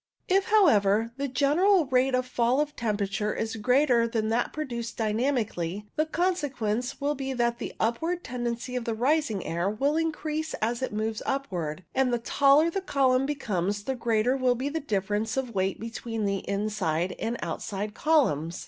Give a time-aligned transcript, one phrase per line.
[0.27, 4.97] If, however, the general rate of fall of tempera ture is greater than that produced
[4.97, 10.55] dynamically, the consequence will be that the upward tendency of the rising air will increase
[10.55, 14.79] as it moves upward, and the taller the column becomes the greater will be the
[14.79, 18.59] difference of weight between the inside and outside columns.